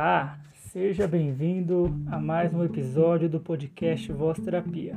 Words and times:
Olá, 0.00 0.38
seja 0.54 1.08
bem-vindo 1.08 1.92
a 2.06 2.20
mais 2.20 2.54
um 2.54 2.62
episódio 2.62 3.28
do 3.28 3.40
podcast 3.40 4.12
Voz 4.12 4.38
Terapia. 4.38 4.94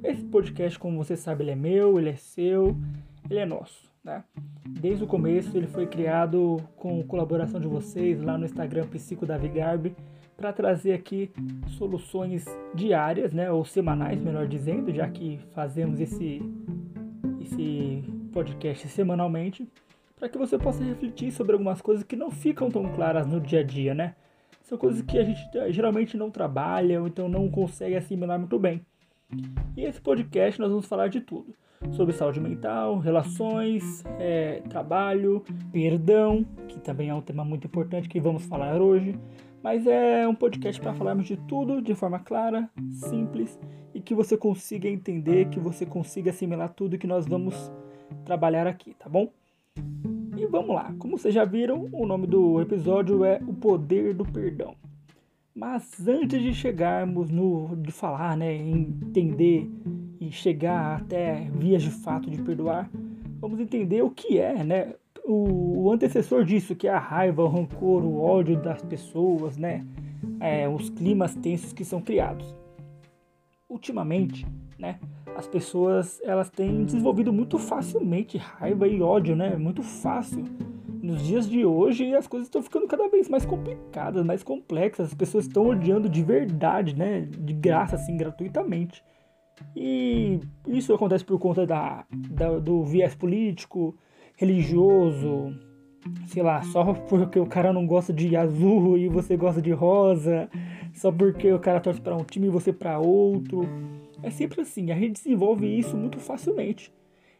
Esse 0.00 0.22
podcast, 0.22 0.78
como 0.78 0.96
você 0.96 1.16
sabe, 1.16 1.42
ele 1.42 1.50
é 1.50 1.56
meu, 1.56 1.98
ele 1.98 2.10
é 2.10 2.14
seu, 2.14 2.76
ele 3.28 3.40
é 3.40 3.44
nosso, 3.44 3.90
né? 4.04 4.22
Desde 4.64 5.02
o 5.02 5.08
começo 5.08 5.56
ele 5.56 5.66
foi 5.66 5.88
criado 5.88 6.62
com 6.76 7.02
colaboração 7.02 7.58
de 7.58 7.66
vocês 7.66 8.22
lá 8.22 8.38
no 8.38 8.44
Instagram 8.44 8.86
Psico 8.86 9.26
Davi 9.26 9.48
Garbi 9.48 9.92
para 10.36 10.52
trazer 10.52 10.92
aqui 10.92 11.32
soluções 11.76 12.44
diárias, 12.76 13.32
né, 13.32 13.50
ou 13.50 13.64
semanais, 13.64 14.20
melhor 14.20 14.46
dizendo, 14.46 14.94
já 14.94 15.08
que 15.08 15.40
fazemos 15.52 15.98
esse 15.98 16.40
esse 17.40 18.04
podcast 18.32 18.86
semanalmente 18.86 19.68
para 20.16 20.28
que 20.30 20.38
você 20.38 20.58
possa 20.58 20.82
refletir 20.82 21.30
sobre 21.30 21.52
algumas 21.52 21.82
coisas 21.82 22.02
que 22.02 22.16
não 22.16 22.30
ficam 22.30 22.70
tão 22.70 22.90
claras 22.92 23.26
no 23.26 23.38
dia 23.38 23.60
a 23.60 23.62
dia, 23.62 23.94
né? 23.94 24.14
São 24.62 24.76
coisas 24.76 25.02
que 25.02 25.18
a 25.18 25.22
gente 25.22 25.40
eh, 25.54 25.70
geralmente 25.70 26.16
não 26.16 26.30
trabalha 26.30 27.00
ou 27.00 27.06
então 27.06 27.28
não 27.28 27.48
consegue 27.48 27.94
assimilar 27.94 28.38
muito 28.38 28.58
bem. 28.58 28.84
E 29.76 29.84
esse 29.84 30.00
podcast 30.00 30.58
nós 30.58 30.70
vamos 30.70 30.86
falar 30.86 31.08
de 31.08 31.20
tudo. 31.20 31.54
Sobre 31.92 32.14
saúde 32.14 32.40
mental, 32.40 32.98
relações, 32.98 34.02
é, 34.18 34.62
trabalho, 34.68 35.44
perdão, 35.70 36.44
que 36.66 36.80
também 36.80 37.10
é 37.10 37.14
um 37.14 37.20
tema 37.20 37.44
muito 37.44 37.66
importante 37.66 38.08
que 38.08 38.18
vamos 38.18 38.46
falar 38.46 38.80
hoje. 38.80 39.14
Mas 39.62 39.86
é 39.86 40.26
um 40.26 40.34
podcast 40.34 40.80
para 40.80 40.94
falarmos 40.94 41.26
de 41.26 41.36
tudo 41.36 41.82
de 41.82 41.94
forma 41.94 42.18
clara, 42.18 42.70
simples 42.90 43.60
e 43.94 44.00
que 44.00 44.14
você 44.14 44.36
consiga 44.36 44.88
entender, 44.88 45.48
que 45.48 45.60
você 45.60 45.84
consiga 45.84 46.30
assimilar 46.30 46.70
tudo 46.70 46.98
que 46.98 47.06
nós 47.06 47.26
vamos 47.26 47.70
trabalhar 48.24 48.66
aqui, 48.66 48.94
tá 48.94 49.08
bom? 49.08 49.30
E 50.36 50.46
vamos 50.46 50.74
lá, 50.74 50.94
como 50.98 51.16
vocês 51.16 51.34
já 51.34 51.44
viram, 51.44 51.88
o 51.92 52.06
nome 52.06 52.26
do 52.26 52.60
episódio 52.60 53.24
é 53.24 53.40
O 53.46 53.54
Poder 53.54 54.14
do 54.14 54.24
Perdão. 54.24 54.74
Mas 55.54 56.06
antes 56.06 56.42
de 56.42 56.52
chegarmos 56.52 57.30
no 57.30 57.74
de 57.76 57.90
falar, 57.90 58.36
né, 58.36 58.54
entender 58.54 59.70
e 60.20 60.30
chegar 60.30 61.00
até 61.00 61.48
vias 61.54 61.82
de 61.82 61.90
fato 61.90 62.30
de 62.30 62.42
perdoar, 62.42 62.90
vamos 63.40 63.58
entender 63.58 64.02
o 64.02 64.10
que 64.10 64.38
é, 64.38 64.62
né, 64.62 64.94
o, 65.24 65.90
antecessor 65.90 66.44
disso, 66.44 66.74
que 66.74 66.86
é 66.86 66.92
a 66.92 66.98
raiva, 66.98 67.42
o 67.42 67.48
rancor, 67.48 68.04
o 68.04 68.20
ódio 68.20 68.60
das 68.60 68.82
pessoas, 68.82 69.56
né, 69.56 69.86
é, 70.40 70.68
os 70.68 70.90
climas 70.90 71.34
tensos 71.34 71.72
que 71.72 71.84
são 71.84 72.02
criados. 72.02 72.54
Ultimamente, 73.68 74.46
né, 74.78 74.98
as 75.36 75.46
pessoas 75.46 76.20
elas 76.24 76.48
têm 76.48 76.84
desenvolvido 76.84 77.32
muito 77.32 77.58
facilmente 77.58 78.38
raiva 78.38 78.88
e 78.88 79.02
ódio, 79.02 79.36
né? 79.36 79.56
Muito 79.56 79.82
fácil. 79.82 80.44
Nos 81.02 81.22
dias 81.22 81.48
de 81.48 81.64
hoje 81.64 82.14
as 82.14 82.26
coisas 82.26 82.48
estão 82.48 82.62
ficando 82.62 82.86
cada 82.86 83.08
vez 83.08 83.28
mais 83.28 83.44
complicadas, 83.44 84.24
mais 84.24 84.42
complexas. 84.42 85.08
As 85.08 85.14
pessoas 85.14 85.46
estão 85.46 85.68
odiando 85.68 86.08
de 86.08 86.22
verdade, 86.22 86.96
né? 86.96 87.20
De 87.20 87.52
graça, 87.52 87.96
assim, 87.96 88.16
gratuitamente. 88.16 89.04
E 89.74 90.40
isso 90.66 90.92
acontece 90.94 91.24
por 91.24 91.38
conta 91.38 91.66
da, 91.66 92.04
da 92.30 92.58
do 92.58 92.82
viés 92.84 93.14
político, 93.14 93.96
religioso, 94.36 95.54
sei 96.26 96.42
lá, 96.42 96.62
só 96.62 96.94
porque 96.94 97.38
o 97.38 97.46
cara 97.46 97.72
não 97.72 97.86
gosta 97.86 98.12
de 98.12 98.36
azul 98.36 98.96
e 98.98 99.08
você 99.08 99.36
gosta 99.36 99.60
de 99.60 99.72
rosa, 99.72 100.48
só 100.94 101.12
porque 101.12 101.52
o 101.52 101.58
cara 101.58 101.80
torce 101.80 102.00
para 102.00 102.16
um 102.16 102.24
time 102.24 102.46
e 102.46 102.50
você 102.50 102.72
para 102.72 102.98
outro. 102.98 103.68
É 104.22 104.30
sempre 104.30 104.60
assim, 104.60 104.90
a 104.90 104.94
gente 104.94 105.14
desenvolve 105.14 105.66
isso 105.66 105.96
muito 105.96 106.18
facilmente. 106.18 106.92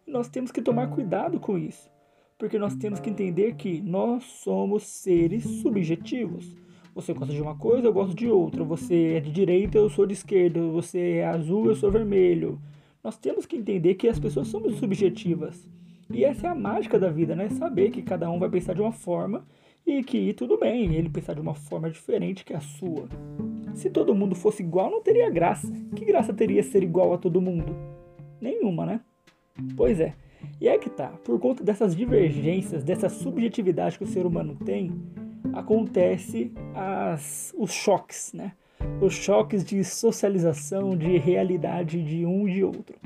E 0.06 0.10
nós 0.10 0.28
temos 0.28 0.50
que 0.52 0.62
tomar 0.62 0.88
cuidado 0.88 1.40
com 1.40 1.58
isso, 1.58 1.90
porque 2.38 2.58
nós 2.58 2.74
temos 2.76 3.00
que 3.00 3.10
entender 3.10 3.54
que 3.54 3.80
nós 3.80 4.24
somos 4.24 4.84
seres 4.84 5.44
subjetivos. 5.44 6.56
Você 6.94 7.12
gosta 7.12 7.34
de 7.34 7.42
uma 7.42 7.54
coisa, 7.54 7.86
eu 7.86 7.92
gosto 7.92 8.16
de 8.16 8.26
outra. 8.26 8.64
Você 8.64 9.16
é 9.16 9.20
de 9.20 9.30
direita, 9.30 9.76
eu 9.76 9.90
sou 9.90 10.06
de 10.06 10.14
esquerda. 10.14 10.60
Você 10.68 11.16
é 11.16 11.26
azul, 11.26 11.66
eu 11.66 11.74
sou 11.74 11.90
vermelho. 11.90 12.58
Nós 13.04 13.18
temos 13.18 13.44
que 13.44 13.54
entender 13.54 13.96
que 13.96 14.08
as 14.08 14.18
pessoas 14.18 14.48
são 14.48 14.66
subjetivas. 14.70 15.68
E 16.08 16.24
essa 16.24 16.46
é 16.46 16.50
a 16.50 16.54
mágica 16.54 16.98
da 16.98 17.10
vida, 17.10 17.36
né? 17.36 17.50
Saber 17.50 17.90
que 17.90 18.00
cada 18.00 18.30
um 18.30 18.38
vai 18.38 18.48
pensar 18.48 18.74
de 18.74 18.80
uma 18.80 18.92
forma 18.92 19.46
e 19.86 20.02
que 20.02 20.32
tudo 20.32 20.58
bem 20.58 20.94
ele 20.94 21.08
pensar 21.08 21.34
de 21.34 21.40
uma 21.40 21.54
forma 21.54 21.88
diferente 21.88 22.44
que 22.44 22.52
a 22.52 22.60
sua. 22.60 23.08
Se 23.74 23.88
todo 23.88 24.14
mundo 24.14 24.34
fosse 24.34 24.62
igual, 24.62 24.90
não 24.90 25.00
teria 25.00 25.30
graça. 25.30 25.70
Que 25.94 26.04
graça 26.04 26.34
teria 26.34 26.62
ser 26.62 26.82
igual 26.82 27.12
a 27.12 27.18
todo 27.18 27.40
mundo? 27.40 27.76
Nenhuma, 28.40 28.84
né? 28.84 29.00
Pois 29.76 30.00
é. 30.00 30.14
E 30.60 30.68
é 30.68 30.76
que 30.78 30.90
tá, 30.90 31.08
por 31.24 31.38
conta 31.38 31.62
dessas 31.62 31.94
divergências, 31.94 32.82
dessa 32.82 33.08
subjetividade 33.08 33.98
que 33.98 34.04
o 34.04 34.08
ser 34.08 34.26
humano 34.26 34.56
tem, 34.56 34.90
acontece 35.52 36.52
as, 36.74 37.54
os 37.56 37.72
choques, 37.72 38.32
né? 38.32 38.52
Os 39.00 39.14
choques 39.14 39.64
de 39.64 39.82
socialização, 39.84 40.96
de 40.96 41.16
realidade 41.18 42.02
de 42.02 42.26
um 42.26 42.48
e 42.48 42.54
de 42.54 42.64
outro. 42.64 42.98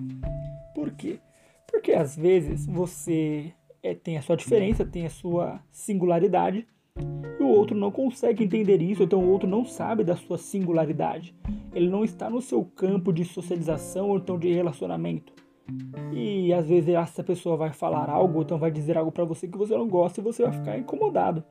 Por 0.75 0.91
quê? 0.93 1.19
Porque 1.67 1.93
às 1.93 2.17
vezes 2.17 2.67
você 2.67 3.53
é, 3.83 3.95
tem 3.95 4.17
a 4.17 4.23
sua 4.23 4.37
diferença, 4.37 4.85
tem 4.85 5.07
a 5.07 5.11
sua 5.11 5.61
singularidade, 5.71 6.67
e 7.39 7.43
o 7.43 7.49
outro 7.49 7.77
não 7.77 7.91
consegue 7.91 8.45
entender 8.45 8.83
isso, 8.83 9.03
então 9.03 9.21
o 9.21 9.31
outro 9.31 9.49
não 9.49 9.65
sabe 9.65 10.05
da 10.05 10.17
sua 10.17 10.37
singularidade. 10.37 11.35
Ele 11.73 11.89
não 11.89 12.05
está 12.05 12.29
no 12.29 12.43
seu 12.43 12.65
campo 12.65 13.13
de 13.13 13.25
socialização 13.25 14.11
ou 14.11 14.19
então 14.19 14.39
de 14.39 14.53
relacionamento. 14.53 15.33
E 16.13 16.53
às 16.53 16.69
vezes 16.69 16.91
essa 16.91 17.23
pessoa 17.23 17.57
vai 17.57 17.73
falar 17.73 18.11
algo, 18.11 18.37
ou 18.39 18.43
então 18.43 18.59
vai 18.59 18.71
dizer 18.71 18.99
algo 18.99 19.13
para 19.13 19.25
você 19.25 19.49
que 19.49 19.57
você 19.57 19.77
não 19.77 19.89
gosta 19.89 20.21
e 20.21 20.25
você 20.25 20.43
vai 20.43 20.53
ficar 20.53 20.79
incomodado. 20.79 21.45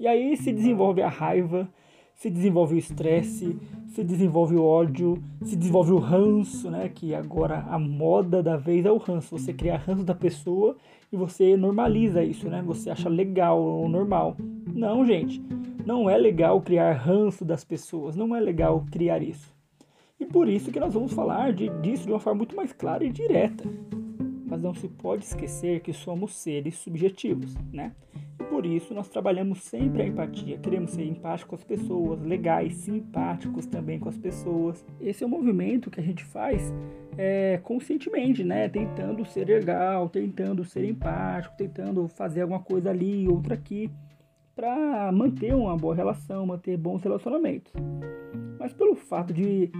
E 0.00 0.06
aí 0.06 0.36
se 0.36 0.52
desenvolve 0.52 1.02
a 1.02 1.08
raiva, 1.08 1.68
se 2.18 2.28
desenvolve 2.28 2.74
o 2.74 2.78
estresse, 2.78 3.56
se 3.86 4.02
desenvolve 4.02 4.56
o 4.56 4.64
ódio, 4.64 5.22
se 5.44 5.54
desenvolve 5.54 5.92
o 5.92 5.98
ranço, 5.98 6.68
né? 6.68 6.88
Que 6.88 7.14
agora 7.14 7.60
a 7.70 7.78
moda 7.78 8.42
da 8.42 8.56
vez 8.56 8.84
é 8.84 8.90
o 8.90 8.96
ranço. 8.96 9.38
Você 9.38 9.52
cria 9.52 9.76
ranço 9.76 10.02
da 10.02 10.16
pessoa 10.16 10.76
e 11.12 11.16
você 11.16 11.56
normaliza 11.56 12.24
isso, 12.24 12.48
né? 12.48 12.60
Você 12.66 12.90
acha 12.90 13.08
legal 13.08 13.62
ou 13.62 13.88
normal. 13.88 14.36
Não, 14.74 15.06
gente. 15.06 15.40
Não 15.86 16.10
é 16.10 16.18
legal 16.18 16.60
criar 16.60 16.92
ranço 16.92 17.44
das 17.44 17.62
pessoas. 17.62 18.16
Não 18.16 18.34
é 18.34 18.40
legal 18.40 18.84
criar 18.90 19.22
isso. 19.22 19.54
E 20.18 20.26
por 20.26 20.48
isso 20.48 20.72
que 20.72 20.80
nós 20.80 20.94
vamos 20.94 21.12
falar 21.12 21.52
de, 21.52 21.68
disso 21.80 22.04
de 22.04 22.10
uma 22.10 22.18
forma 22.18 22.38
muito 22.38 22.56
mais 22.56 22.72
clara 22.72 23.04
e 23.04 23.10
direta. 23.10 23.62
Mas 24.44 24.60
não 24.60 24.74
se 24.74 24.88
pode 24.88 25.24
esquecer 25.24 25.82
que 25.82 25.92
somos 25.92 26.34
seres 26.34 26.78
subjetivos, 26.78 27.54
né? 27.72 27.92
Por 28.48 28.66
isso 28.66 28.92
nós 28.94 29.08
trabalhamos 29.08 29.60
sempre 29.62 30.02
a 30.02 30.06
empatia. 30.06 30.58
Queremos 30.58 30.90
ser 30.90 31.04
empáticos 31.04 31.48
com 31.48 31.54
as 31.54 31.64
pessoas, 31.64 32.20
legais, 32.22 32.74
simpáticos 32.76 33.66
também 33.66 33.98
com 33.98 34.08
as 34.08 34.18
pessoas. 34.18 34.84
Esse 35.00 35.22
é 35.22 35.26
um 35.26 35.30
movimento 35.30 35.90
que 35.90 36.00
a 36.00 36.02
gente 36.02 36.24
faz 36.24 36.72
é, 37.16 37.58
conscientemente, 37.62 38.42
né? 38.42 38.68
Tentando 38.68 39.24
ser 39.24 39.46
legal, 39.46 40.08
tentando 40.08 40.64
ser 40.64 40.84
empático, 40.84 41.56
tentando 41.56 42.08
fazer 42.08 42.42
alguma 42.42 42.60
coisa 42.60 42.90
ali, 42.90 43.28
outra 43.28 43.54
aqui, 43.54 43.90
para 44.56 45.12
manter 45.12 45.54
uma 45.54 45.76
boa 45.76 45.94
relação, 45.94 46.46
manter 46.46 46.76
bons 46.76 47.02
relacionamentos. 47.02 47.72
Mas 48.58 48.72
pelo 48.72 48.96
fato 48.96 49.32
de 49.32 49.70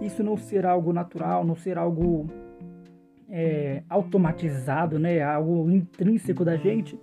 isso 0.00 0.22
não 0.22 0.36
ser 0.36 0.66
algo 0.66 0.92
natural, 0.92 1.44
não 1.44 1.56
ser 1.56 1.78
algo 1.78 2.28
é, 3.30 3.82
automatizado, 3.88 4.98
né? 4.98 5.22
Algo 5.22 5.70
intrínseco 5.70 6.44
da 6.44 6.56
gente 6.56 6.98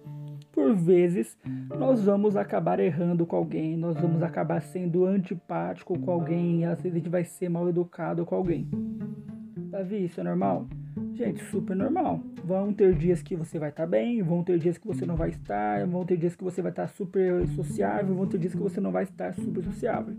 por 0.54 0.76
vezes 0.76 1.36
nós 1.68 2.04
vamos 2.04 2.38
acabar 2.38 2.80
errando 2.80 3.26
com 3.26 3.36
alguém, 3.36 3.76
nós 3.76 4.00
vamos 4.00 4.22
acabar 4.22 4.62
sendo 4.62 5.04
antipático 5.04 5.98
com 5.98 6.12
alguém, 6.12 6.64
às 6.66 6.80
vezes 6.80 6.96
a 6.96 7.00
gente 7.00 7.10
vai 7.10 7.24
ser 7.24 7.50
mal 7.50 7.68
educado 7.68 8.24
com 8.24 8.36
alguém. 8.36 8.70
Davi, 9.72 10.06
isso 10.06 10.22
é 10.22 10.24
normal? 10.24 10.68
Gente, 11.16 11.44
super 11.46 11.76
normal. 11.76 12.22
Vão 12.46 12.72
ter 12.72 12.94
dias 12.94 13.24
que 13.24 13.36
você 13.36 13.58
vai 13.58 13.70
estar 13.70 13.84
tá 13.84 13.90
bem, 13.90 14.22
vão 14.22 14.44
ter 14.44 14.60
dias 14.60 14.78
que 14.78 14.86
você 14.86 15.04
não 15.06 15.16
vai 15.16 15.30
estar, 15.30 15.88
vão 15.88 16.06
ter 16.06 16.18
dias 16.18 16.36
que 16.36 16.44
você 16.44 16.62
vai 16.62 16.72
estar 16.72 16.84
tá 16.84 16.94
super 16.94 17.48
sociável, 17.48 18.14
vão 18.14 18.28
ter 18.28 18.38
dias 18.38 18.54
que 18.54 18.62
você 18.62 18.80
não 18.80 18.92
vai 18.92 19.04
estar 19.04 19.34
super 19.34 19.64
sociável. 19.64 20.16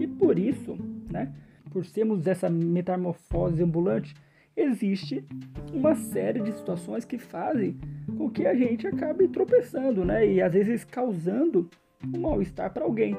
E 0.00 0.06
por 0.08 0.36
isso, 0.36 0.76
né, 1.08 1.32
por 1.70 1.84
sermos 1.84 2.26
essa 2.26 2.50
metamorfose 2.50 3.62
ambulante, 3.62 4.16
existe 4.56 5.24
uma 5.72 5.94
série 5.94 6.40
de 6.40 6.52
situações 6.52 7.04
que 7.04 7.18
fazem 7.18 7.78
com 8.20 8.28
que 8.28 8.46
a 8.46 8.54
gente 8.54 8.86
acabe 8.86 9.26
tropeçando, 9.28 10.04
né? 10.04 10.26
E 10.30 10.42
às 10.42 10.52
vezes 10.52 10.84
causando 10.84 11.70
um 12.14 12.20
mal-estar 12.20 12.70
para 12.70 12.84
alguém. 12.84 13.16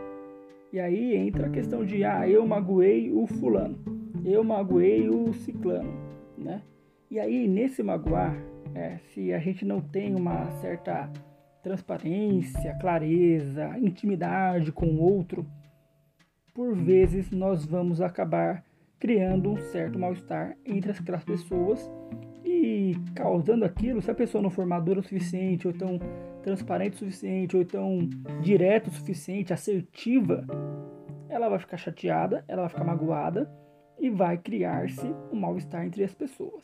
E 0.71 0.79
aí 0.79 1.15
entra 1.15 1.47
a 1.47 1.49
questão 1.49 1.83
de, 1.83 2.03
ah, 2.03 2.29
eu 2.29 2.45
magoei 2.45 3.11
o 3.11 3.25
fulano, 3.25 3.79
eu 4.23 4.43
magoei 4.43 5.09
o 5.09 5.33
ciclano, 5.33 5.91
né? 6.37 6.61
E 7.09 7.19
aí, 7.19 7.47
nesse 7.47 7.81
magoar, 7.81 8.37
é, 8.75 8.99
se 9.11 9.33
a 9.33 9.39
gente 9.39 9.65
não 9.65 9.81
tem 9.81 10.13
uma 10.13 10.51
certa 10.61 11.11
transparência, 11.63 12.77
clareza, 12.79 13.75
intimidade 13.79 14.71
com 14.71 14.85
o 14.85 15.01
outro, 15.01 15.45
por 16.53 16.75
vezes 16.75 17.31
nós 17.31 17.65
vamos 17.65 18.01
acabar 18.01 18.63
criando 18.99 19.49
um 19.49 19.57
certo 19.57 19.97
mal-estar 19.97 20.55
entre 20.63 20.91
aquelas 20.91 21.23
pessoas 21.23 21.89
e 22.61 22.95
causando 23.15 23.65
aquilo, 23.65 24.01
se 24.01 24.11
a 24.11 24.15
pessoa 24.15 24.41
não 24.41 24.51
for 24.51 24.65
madura 24.65 24.99
o 24.99 25.03
suficiente, 25.03 25.67
ou 25.67 25.73
tão 25.73 25.99
transparente 26.43 26.93
o 26.93 26.99
suficiente, 26.99 27.57
ou 27.57 27.65
tão 27.65 28.07
direto 28.41 28.87
o 28.87 28.91
suficiente, 28.91 29.51
assertiva, 29.51 30.45
ela 31.27 31.49
vai 31.49 31.57
ficar 31.57 31.77
chateada, 31.77 32.45
ela 32.47 32.61
vai 32.61 32.69
ficar 32.69 32.83
magoada 32.83 33.51
e 33.99 34.09
vai 34.09 34.37
criar-se 34.37 35.07
um 35.31 35.39
mal-estar 35.39 35.85
entre 35.85 36.03
as 36.03 36.13
pessoas. 36.13 36.63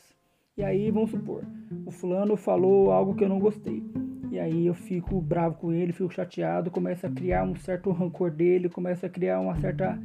E 0.56 0.64
aí, 0.64 0.92
vamos 0.92 1.10
supor, 1.10 1.44
o 1.86 1.92
fulano 1.92 2.36
falou 2.36 2.92
algo 2.92 3.16
que 3.16 3.24
eu 3.24 3.30
não 3.30 3.40
gostei. 3.40 3.84
E 4.32 4.40
aí 4.40 4.66
eu 4.66 4.74
fico 4.74 5.22
bravo 5.22 5.56
com 5.56 5.72
ele, 5.72 5.94
fico 5.94 6.14
chateado, 6.14 6.70
começa 6.70 7.08
a 7.08 7.12
criar 7.12 7.44
um 7.44 7.56
certo 7.56 7.92
rancor 7.92 8.30
dele, 8.30 8.70
começa 8.70 9.08
a 9.08 9.10
criar 9.10 9.40
uma 9.40 9.56
certa 9.56 9.98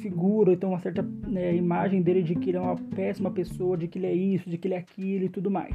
figura, 0.00 0.52
então 0.52 0.70
uma 0.70 0.80
certa 0.80 1.02
né, 1.02 1.54
imagem 1.54 2.02
dele 2.02 2.22
de 2.22 2.34
que 2.34 2.50
ele 2.50 2.56
é 2.56 2.60
uma 2.60 2.76
péssima 2.76 3.30
pessoa, 3.30 3.76
de 3.76 3.86
que 3.86 3.98
ele 3.98 4.06
é 4.06 4.14
isso, 4.14 4.50
de 4.50 4.58
que 4.58 4.66
ele 4.66 4.74
é 4.74 4.78
aquilo 4.78 5.24
e 5.24 5.28
tudo 5.28 5.50
mais. 5.50 5.74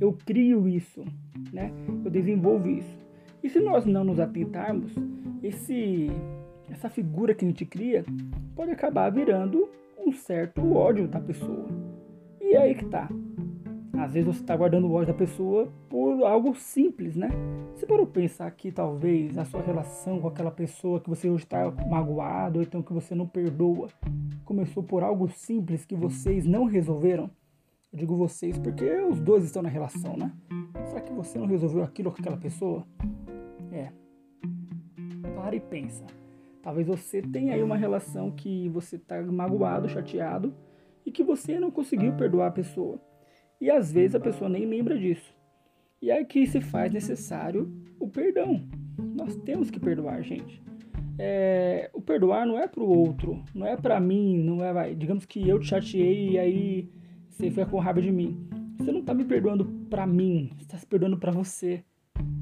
Eu 0.00 0.12
crio 0.12 0.68
isso, 0.68 1.04
né? 1.52 1.72
Eu 2.04 2.10
desenvolvo 2.10 2.68
isso. 2.68 2.96
E 3.42 3.48
se 3.48 3.60
nós 3.60 3.84
não 3.84 4.04
nos 4.04 4.20
atentarmos, 4.20 4.94
esse 5.42 6.10
essa 6.70 6.88
figura 6.88 7.34
que 7.34 7.44
a 7.44 7.48
gente 7.48 7.64
cria 7.64 8.04
pode 8.56 8.70
acabar 8.70 9.10
virando 9.10 9.68
um 9.98 10.12
certo 10.12 10.74
ódio 10.74 11.06
da 11.06 11.20
pessoa. 11.20 11.66
E 12.40 12.56
aí 12.56 12.74
que 12.74 12.86
tá. 12.86 13.08
Às 13.98 14.12
vezes 14.12 14.26
você 14.26 14.40
está 14.40 14.56
guardando 14.56 14.86
o 14.86 14.92
ódio 14.92 15.12
da 15.12 15.18
pessoa 15.18 15.72
por 15.88 16.24
algo 16.24 16.54
simples, 16.54 17.16
né? 17.16 17.30
Você 17.74 17.86
parou 17.86 18.06
pensar 18.06 18.50
que 18.50 18.72
talvez 18.72 19.38
a 19.38 19.44
sua 19.44 19.62
relação 19.62 20.20
com 20.20 20.28
aquela 20.28 20.50
pessoa 20.50 21.00
que 21.00 21.08
você 21.08 21.28
hoje 21.28 21.44
está 21.44 21.70
magoado, 21.88 22.58
ou 22.58 22.62
então 22.62 22.82
que 22.82 22.92
você 22.92 23.14
não 23.14 23.26
perdoa, 23.26 23.88
começou 24.44 24.82
por 24.82 25.02
algo 25.02 25.28
simples 25.28 25.84
que 25.84 25.94
vocês 25.94 26.44
não 26.44 26.64
resolveram? 26.64 27.30
Eu 27.92 27.98
digo 27.98 28.16
vocês 28.16 28.58
porque 28.58 28.84
os 29.02 29.20
dois 29.20 29.44
estão 29.44 29.62
na 29.62 29.68
relação, 29.68 30.16
né? 30.16 30.32
Será 30.88 31.00
que 31.00 31.12
você 31.12 31.38
não 31.38 31.46
resolveu 31.46 31.84
aquilo 31.84 32.10
com 32.10 32.20
aquela 32.20 32.36
pessoa? 32.36 32.84
É. 33.70 33.90
Para 35.36 35.54
e 35.54 35.60
pensa. 35.60 36.04
Talvez 36.60 36.86
você 36.86 37.22
tenha 37.22 37.54
aí 37.54 37.62
uma 37.62 37.76
relação 37.76 38.30
que 38.30 38.68
você 38.70 38.96
está 38.96 39.22
magoado, 39.22 39.88
chateado 39.88 40.52
e 41.06 41.12
que 41.12 41.22
você 41.22 41.60
não 41.60 41.70
conseguiu 41.70 42.12
perdoar 42.14 42.48
a 42.48 42.52
pessoa. 42.52 42.98
E 43.64 43.70
às 43.70 43.90
vezes 43.90 44.14
a 44.14 44.20
pessoa 44.20 44.50
nem 44.50 44.66
lembra 44.66 44.94
disso. 44.98 45.34
E 46.02 46.10
é 46.10 46.22
que 46.22 46.46
se 46.46 46.60
faz 46.60 46.92
necessário 46.92 47.72
o 47.98 48.06
perdão. 48.06 48.62
Nós 49.16 49.34
temos 49.36 49.70
que 49.70 49.80
perdoar, 49.80 50.22
gente. 50.22 50.62
É, 51.18 51.88
o 51.94 52.02
perdoar 52.02 52.44
não 52.44 52.58
é 52.58 52.68
para 52.68 52.82
o 52.82 52.86
outro, 52.86 53.42
não 53.54 53.66
é 53.66 53.74
para 53.74 53.98
mim, 53.98 54.36
não 54.36 54.62
é, 54.62 54.70
vai, 54.70 54.94
digamos 54.94 55.24
que 55.24 55.48
eu 55.48 55.58
te 55.58 55.68
chateei 55.68 56.32
e 56.32 56.38
aí 56.38 56.90
você 57.30 57.48
fica 57.48 57.64
com 57.64 57.78
raiva 57.78 58.02
de 58.02 58.12
mim. 58.12 58.46
Você 58.76 58.92
não 58.92 59.00
está 59.00 59.14
me 59.14 59.24
perdoando 59.24 59.64
para 59.88 60.06
mim, 60.06 60.50
você 60.56 60.64
está 60.64 60.76
se 60.76 60.86
perdoando 60.86 61.16
para 61.16 61.32
você. 61.32 61.82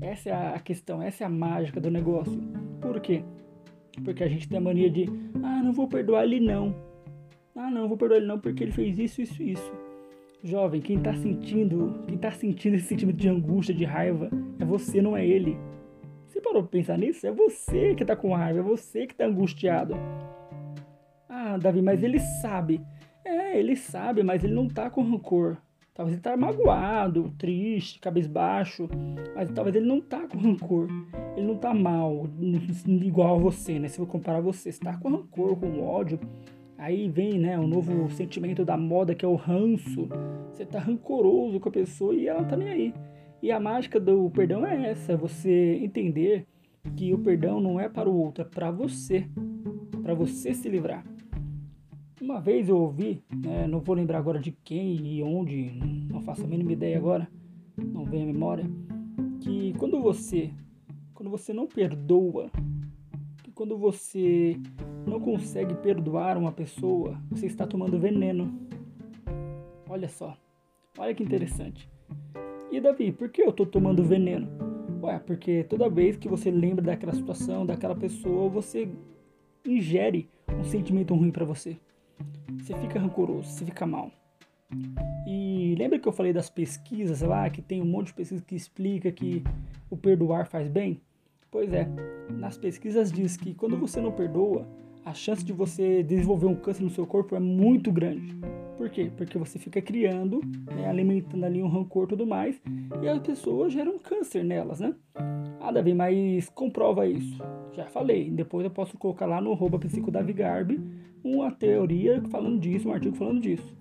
Essa 0.01 0.31
é 0.31 0.57
a 0.57 0.59
questão, 0.59 1.01
essa 1.01 1.23
é 1.23 1.27
a 1.29 1.31
mágica 1.31 1.81
do 1.81 1.89
negócio. 1.89 2.37
Por 2.81 3.01
quê? 3.01 3.23
Porque 4.03 4.25
a 4.25 4.29
gente 4.29 4.49
tem 4.49 4.59
a 4.59 4.61
mania 4.61 4.91
de, 4.91 5.05
ah, 5.41 5.63
não 5.63 5.73
vou 5.73 5.87
perdoar 5.87 6.25
ele 6.25 6.41
não. 6.41 6.75
Ah, 7.55 7.71
não, 7.71 7.87
vou 7.87 7.97
perdoar 7.97 8.17
ele 8.17 8.27
não 8.27 8.41
porque 8.41 8.65
ele 8.65 8.73
fez 8.73 8.99
isso, 8.99 9.23
isso, 9.23 9.41
isso. 9.41 9.92
Jovem, 10.45 10.81
quem 10.81 10.99
está 10.99 11.15
sentindo, 11.15 12.03
quem 12.09 12.19
tá 12.19 12.33
sentindo 12.33 12.75
esse 12.75 12.87
sentimento 12.87 13.17
de 13.17 13.29
angústia, 13.29 13.73
de 13.73 13.85
raiva, 13.85 14.29
é 14.59 14.65
você, 14.65 15.01
não 15.01 15.17
é 15.17 15.25
ele. 15.25 15.57
Você 16.27 16.41
parou 16.41 16.63
pra 16.63 16.71
pensar 16.71 16.99
nisso? 16.99 17.25
É 17.25 17.31
você 17.31 17.95
que 17.95 18.03
está 18.03 18.17
com 18.17 18.35
raiva, 18.35 18.59
é 18.59 18.63
você 18.63 19.07
que 19.07 19.13
está 19.13 19.25
angustiado. 19.25 19.95
Ah, 21.29 21.57
Davi, 21.59 21.81
mas 21.81 22.03
ele 22.03 22.19
sabe. 22.19 22.81
É, 23.25 23.57
ele 23.57 23.77
sabe, 23.77 24.25
mas 24.25 24.43
ele 24.43 24.53
não 24.53 24.67
está 24.67 24.91
com 24.91 25.03
rancor. 25.03 25.59
Talvez 25.95 26.15
ele 26.15 26.21
está 26.21 26.37
magoado, 26.37 27.33
triste, 27.39 28.01
cabisbaixo, 28.01 28.89
mas 29.37 29.49
talvez 29.51 29.77
ele 29.77 29.87
não 29.87 29.99
está 29.99 30.27
com 30.27 30.39
rancor. 30.39 30.89
Ele 31.37 31.47
não 31.47 31.55
está 31.55 31.73
mal, 31.73 32.27
igual 32.89 33.37
a 33.37 33.39
você, 33.39 33.79
né? 33.79 33.87
Se 33.87 34.01
eu 34.01 34.07
comparar 34.09 34.41
você, 34.41 34.73
você 34.73 34.81
tá 34.81 34.97
com 34.97 35.09
rancor, 35.09 35.55
com 35.55 35.81
ódio, 35.81 36.19
Aí 36.83 37.09
vem, 37.09 37.39
né, 37.39 37.57
o 37.57 37.65
novo 37.69 38.11
sentimento 38.11 38.65
da 38.65 38.77
moda 38.77 39.15
que 39.15 39.25
é 39.25 39.29
o 39.29 39.37
ranço. 39.37 40.09
Você 40.51 40.67
tá 40.67 40.81
rancoroso 40.81 41.61
com 41.61 41.69
a 41.69 41.73
pessoa 41.73 42.13
e 42.13 42.27
ela 42.27 42.41
não 42.41 42.49
tá 42.49 42.57
nem 42.57 42.69
aí. 42.69 42.95
E 43.41 43.53
a 43.53 43.61
mágica 43.61 44.01
do 44.01 44.29
perdão 44.31 44.67
é 44.67 44.91
essa, 44.91 45.17
você 45.17 45.79
entender 45.81 46.45
que 46.97 47.15
o 47.15 47.19
perdão 47.21 47.61
não 47.61 47.79
é 47.79 47.89
para 47.89 48.11
o 48.11 48.17
outro, 48.17 48.43
é 48.43 48.45
para 48.45 48.73
você, 48.73 49.29
para 50.03 50.13
você 50.13 50.53
se 50.55 50.69
livrar. 50.69 51.07
Uma 52.21 52.41
vez 52.41 52.69
eu 52.69 52.77
ouvi, 52.77 53.23
né, 53.33 53.65
não 53.69 53.79
vou 53.79 53.95
lembrar 53.95 54.19
agora 54.19 54.41
de 54.41 54.51
quem 54.51 55.07
e 55.07 55.23
onde, 55.23 55.71
não 56.11 56.21
faço 56.21 56.43
a 56.43 56.49
mínima 56.49 56.73
ideia 56.73 56.99
agora, 56.99 57.29
não 57.77 58.05
vem 58.05 58.25
a 58.25 58.27
memória, 58.27 58.69
que 59.41 59.73
quando 59.79 60.03
você, 60.03 60.51
quando 61.15 61.31
você 61.31 61.53
não 61.53 61.69
perdoa, 61.69 62.51
que 63.45 63.53
quando 63.53 63.79
você 63.79 64.57
não 65.07 65.21
consegue 65.21 65.75
perdoar 65.75 66.37
uma 66.37 66.53
pessoa, 66.53 67.21
você 67.31 67.47
está 67.47 67.67
tomando 67.67 67.99
veneno. 67.99 68.53
Olha 69.89 70.09
só, 70.09 70.37
olha 70.99 71.15
que 71.15 71.23
interessante. 71.23 71.91
E 72.71 72.81
Davi, 72.81 73.13
por 73.13 73.29
que 73.29 73.43
eu 73.43 73.51
estou 73.51 73.67
tomando 73.67 74.03
veneno? 74.03 74.49
Ué, 75.03 75.19
porque 75.19 75.65
toda 75.65 75.91
vez 75.91 76.17
que 76.17 76.29
você 76.29 76.51
lembra 76.51 76.85
daquela 76.85 77.13
situação, 77.13 77.67
daquela 77.67 77.95
pessoa, 77.95 78.49
você 78.49 78.89
ingere 79.67 80.31
um 80.59 80.65
sentimento 80.65 81.15
ruim 81.15 81.31
para 81.31 81.45
você. 81.45 81.77
Você 82.59 82.75
fica 82.79 82.99
rancoroso, 82.99 83.51
você 83.51 83.65
fica 83.65 83.85
mal. 83.85 84.11
E 85.27 85.75
lembra 85.77 85.99
que 85.99 86.09
eu 86.09 86.13
falei 86.13 86.33
das 86.33 86.49
pesquisas 86.49 87.21
lá, 87.21 87.51
que 87.51 87.61
tem 87.61 87.83
um 87.83 87.87
monte 87.87 88.07
de 88.09 88.15
pesquisa 88.15 88.43
que 88.43 88.55
explica 88.55 89.13
que 89.13 89.43
o 89.91 89.97
perdoar 89.97 90.47
faz 90.47 90.69
bem? 90.69 91.01
Pois 91.51 91.73
é, 91.73 91.87
nas 92.31 92.57
pesquisas 92.57 93.13
diz 93.13 93.37
que 93.37 93.53
quando 93.55 93.77
você 93.77 94.01
não 94.01 94.13
perdoa, 94.13 94.67
a 95.05 95.15
chance 95.15 95.45
de 95.45 95.53
você 95.53 96.03
desenvolver 96.03 96.47
um 96.47 96.55
câncer 96.55 96.83
no 96.83 96.91
seu 96.91 97.07
corpo 97.07 97.35
é 97.35 97.41
muito 97.41 97.91
grande. 97.91 98.37
Por 98.77 98.89
quê? 98.89 99.11
Porque 99.17 99.39
você 99.39 99.59
fica 99.59 99.81
criando, 99.81 100.41
né, 100.75 100.89
alimentando 100.89 101.45
ali 101.45 101.63
um 101.63 101.69
rancor 101.69 102.05
e 102.05 102.09
tudo 102.09 102.27
mais, 102.27 102.61
e 103.03 103.09
as 103.09 103.19
pessoas 103.21 103.73
geram 103.73 103.99
câncer 103.99 104.45
nelas, 104.45 104.81
né? 104.81 104.95
Ah, 105.61 105.71
Davi, 105.71 105.95
mas 105.95 106.49
comprova 106.49 107.07
isso. 107.07 107.39
Já 107.73 107.87
falei, 107.87 108.31
depois 108.31 108.65
eu 108.65 108.71
posso 108.71 108.97
colocar 108.97 109.27
lá 109.27 109.41
no 109.41 109.53
arroba 109.53 109.79
uma 111.25 111.51
teoria 111.53 112.21
falando 112.31 112.59
disso, 112.59 112.89
um 112.89 112.93
artigo 112.93 113.15
falando 113.15 113.41
disso. 113.41 113.77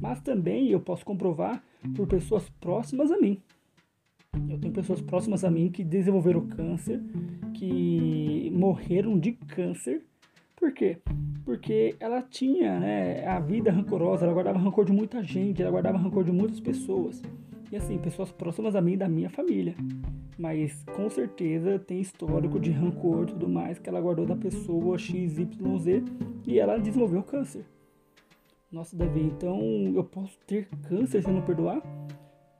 Mas 0.00 0.20
também 0.20 0.68
eu 0.70 0.80
posso 0.80 1.04
comprovar 1.04 1.62
por 1.96 2.06
pessoas 2.06 2.48
próximas 2.60 3.10
a 3.10 3.18
mim. 3.18 3.40
Eu 4.48 4.58
tenho 4.58 4.72
pessoas 4.72 5.00
próximas 5.00 5.44
a 5.44 5.50
mim 5.50 5.70
que 5.70 5.82
desenvolveram 5.82 6.46
câncer, 6.46 7.00
que 7.54 8.50
morreram 8.54 9.18
de 9.18 9.32
câncer 9.32 10.02
por 10.56 10.72
quê? 10.72 10.98
Porque 11.44 11.94
ela 12.00 12.22
tinha 12.22 12.80
né, 12.80 13.26
a 13.26 13.38
vida 13.38 13.70
rancorosa, 13.70 14.24
ela 14.24 14.32
guardava 14.32 14.58
rancor 14.58 14.84
de 14.84 14.92
muita 14.92 15.22
gente, 15.22 15.60
ela 15.60 15.70
guardava 15.70 15.98
rancor 15.98 16.24
de 16.24 16.32
muitas 16.32 16.58
pessoas. 16.58 17.22
E 17.70 17.76
assim, 17.76 17.98
pessoas 17.98 18.30
próximas 18.30 18.74
a 18.74 18.80
mim 18.80 18.96
da 18.96 19.08
minha 19.08 19.28
família. 19.28 19.74
Mas 20.38 20.84
com 20.96 21.08
certeza 21.10 21.78
tem 21.78 22.00
histórico 22.00 22.58
de 22.58 22.70
rancor 22.70 23.24
e 23.24 23.26
tudo 23.26 23.48
mais 23.48 23.78
que 23.78 23.88
ela 23.88 24.00
guardou 24.00 24.26
da 24.26 24.36
pessoa 24.36 24.98
XYZ 24.98 25.48
e 26.46 26.58
ela 26.58 26.78
desenvolveu 26.78 27.22
câncer. 27.22 27.64
Nossa, 28.70 28.96
Davi, 28.96 29.20
então 29.20 29.60
eu 29.94 30.02
posso 30.02 30.36
ter 30.46 30.68
câncer 30.88 31.22
se 31.22 31.30
não 31.30 31.42
perdoar? 31.42 31.80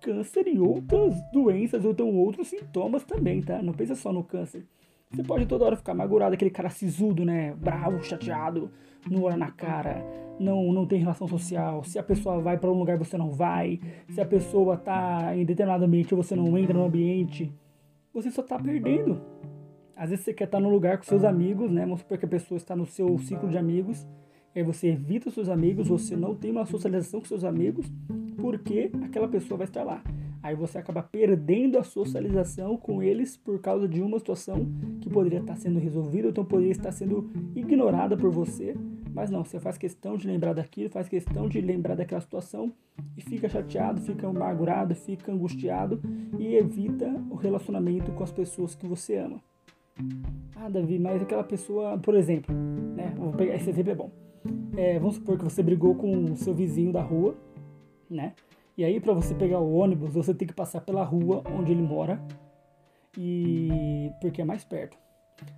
Câncer 0.01 0.47
e 0.47 0.59
outras 0.59 1.17
doenças 1.33 1.85
ou 1.85 1.91
então 1.93 2.15
outros 2.15 2.49
sintomas 2.49 3.05
também, 3.05 3.41
tá? 3.41 3.63
Não 3.63 3.73
pensa 3.73 3.95
só 3.95 4.13
no 4.13 4.23
câncer. 4.23 4.65
Você 5.15 5.23
pode 5.23 5.47
toda 5.47 5.65
hora 5.65 5.77
ficar 5.77 5.95
magurado, 5.95 6.35
aquele 6.35 6.51
cara 6.51 6.69
sisudo, 6.69 7.25
né? 7.25 7.55
Bravo, 7.57 8.03
chateado, 8.03 8.69
não 9.09 9.23
olha 9.23 9.37
na 9.37 9.49
cara, 9.49 10.05
não, 10.41 10.73
não 10.73 10.85
tem 10.87 10.99
relação 10.99 11.29
social. 11.29 11.85
Se 11.85 12.01
a 12.01 12.03
pessoa 12.03 12.41
vai 12.41 12.59
para 12.59 12.69
um 12.69 12.77
lugar, 12.77 12.99
você 12.99 13.17
não 13.17 13.31
vai. 13.31 13.79
Se 14.09 14.21
a 14.21 14.27
pessoa 14.27 14.77
tá 14.77 15.37
em 15.37 15.45
determinado 15.45 15.85
ambiente, 15.85 16.17
você 16.17 16.35
não 16.35 16.59
entra 16.59 16.75
no 16.75 16.85
ambiente. 16.85 17.53
Você 18.13 18.29
só 18.29 18.43
tá 18.43 18.59
perdendo. 18.59 19.21
Às 19.95 20.11
vezes 20.11 20.25
você 20.25 20.35
quer 20.35 20.45
estar 20.45 20.59
no 20.59 20.69
lugar 20.69 20.99
com 20.99 21.05
seus 21.05 21.23
amigos, 21.23 21.71
né? 21.71 21.83
Vamos 21.83 22.01
supor 22.01 22.19
que 22.19 22.25
a 22.25 22.29
pessoa 22.29 22.57
está 22.57 22.75
no 22.75 22.85
seu 22.85 23.17
ciclo 23.19 23.49
de 23.49 23.57
amigos. 23.57 24.05
Aí 24.53 24.65
você 24.65 24.89
evita 24.89 25.29
os 25.29 25.35
seus 25.35 25.49
amigos, 25.49 25.87
você 25.87 26.17
não 26.17 26.35
tem 26.35 26.51
uma 26.51 26.67
socialização 26.67 27.21
com 27.21 27.27
seus 27.27 27.45
amigos, 27.45 27.87
porque 28.37 28.91
aquela 29.05 29.29
pessoa 29.29 29.59
vai 29.59 29.67
estar 29.69 29.85
lá. 29.85 30.03
Aí 30.45 30.55
você 30.55 30.77
acaba 30.77 31.03
perdendo 31.03 31.79
a 31.79 31.83
socialização 31.83 32.77
com 32.77 33.03
eles 33.03 33.35
por 33.35 33.59
causa 33.63 33.89
de 33.89 34.03
uma 34.03 34.19
situação 34.19 34.67
que 35.01 35.09
poderia 35.09 35.39
estar 35.39 35.57
sendo 35.57 35.79
resolvida, 35.79 36.27
ou 36.27 36.31
então 36.33 36.45
poderia 36.45 36.73
estar 36.73 36.93
sendo 36.93 37.31
ignorada 37.57 38.15
por 38.15 38.31
você. 38.31 38.77
Mas 39.15 39.31
não, 39.31 39.43
você 39.43 39.59
faz 39.59 39.79
questão 39.79 40.19
de 40.19 40.27
lembrar 40.27 40.53
daquilo, 40.53 40.91
faz 40.91 41.09
questão 41.09 41.49
de 41.49 41.63
lembrar 41.63 41.95
daquela 41.95 42.21
situação 42.21 42.71
e 43.17 43.23
fica 43.23 43.49
chateado, 43.49 44.03
fica 44.03 44.29
amargurado, 44.29 44.95
fica 44.95 45.33
angustiado 45.33 45.99
e 46.39 46.57
evita 46.57 47.09
o 47.31 47.37
relacionamento 47.37 48.13
com 48.13 48.23
as 48.23 48.31
pessoas 48.31 48.75
que 48.75 48.87
você 48.87 49.17
ama. 49.17 49.41
Ah, 50.57 50.69
Davi, 50.69 50.99
mas 50.99 51.23
aquela 51.23 51.45
pessoa, 51.45 51.97
por 51.97 52.15
exemplo, 52.15 52.55
né? 52.95 53.15
Vou 53.17 53.33
pegar 53.33 53.55
esse 53.55 53.71
exemplo 53.71 53.93
é 53.93 53.95
bom. 53.95 54.11
É, 54.77 54.99
vamos 54.99 55.15
supor 55.15 55.39
que 55.39 55.45
você 55.45 55.63
brigou 55.63 55.95
com 55.95 56.25
o 56.25 56.37
seu 56.37 56.53
vizinho 56.53 56.93
da 56.93 57.01
rua, 57.01 57.35
né? 58.11 58.35
E 58.77 58.85
aí, 58.85 59.01
para 59.01 59.13
você 59.13 59.35
pegar 59.35 59.61
o 59.61 59.73
ônibus, 59.73 60.13
você 60.13 60.35
tem 60.35 60.49
que 60.49 60.55
passar 60.55 60.81
pela 60.81 61.05
rua 61.05 61.45
onde 61.57 61.71
ele 61.71 61.83
mora, 61.83 62.21
e 63.17 64.11
porque 64.21 64.43
é 64.43 64.45
mais 64.45 64.65
perto. 64.65 64.99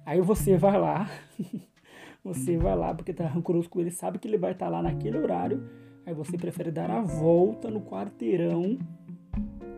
Aí 0.04 0.20
você 0.20 0.56
vai 0.58 0.78
lá, 0.78 1.08
você 2.22 2.58
vai 2.58 2.76
lá 2.76 2.94
porque 2.94 3.14
tá 3.14 3.26
rancoroso 3.26 3.70
com 3.70 3.80
ele, 3.80 3.90
sabe 3.90 4.18
que 4.18 4.28
ele 4.28 4.36
vai 4.36 4.52
estar 4.52 4.66
tá 4.66 4.70
lá 4.70 4.82
naquele 4.82 5.16
horário, 5.16 5.66
aí 6.04 6.12
você 6.12 6.36
prefere 6.36 6.70
dar 6.70 6.90
a 6.90 7.00
volta 7.00 7.70
no 7.70 7.80
quarteirão 7.80 8.78